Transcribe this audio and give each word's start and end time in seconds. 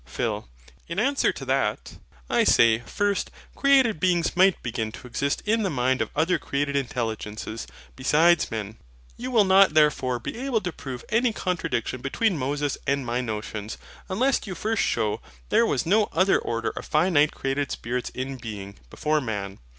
PHIL. 0.03 0.49
In 0.87 0.97
answer 0.97 1.31
to 1.31 1.45
that, 1.45 1.99
I 2.27 2.43
say, 2.43 2.79
first, 2.79 3.29
created 3.55 3.99
beings 3.99 4.35
might 4.35 4.59
begin 4.63 4.91
to 4.93 5.05
exist 5.05 5.43
in 5.45 5.61
the 5.61 5.69
mind 5.69 6.01
of 6.01 6.09
other 6.15 6.39
created 6.39 6.75
intelligences, 6.75 7.67
beside 7.95 8.49
men. 8.49 8.77
You 9.15 9.29
will 9.29 9.43
not 9.43 9.75
therefore 9.75 10.17
be 10.17 10.39
able 10.39 10.61
to 10.61 10.71
prove 10.73 11.05
any 11.09 11.31
contradiction 11.31 12.01
between 12.01 12.35
Moses 12.35 12.79
and 12.87 13.05
my 13.05 13.21
notions, 13.21 13.77
unless 14.09 14.47
you 14.47 14.55
first 14.55 14.81
shew 14.81 15.19
there 15.49 15.67
was 15.67 15.85
no 15.85 16.09
other 16.11 16.39
order 16.39 16.71
of 16.75 16.87
finite 16.87 17.33
created 17.33 17.71
spirits 17.71 18.09
in 18.09 18.37
being, 18.37 18.79
before 18.89 19.21
man. 19.21 19.59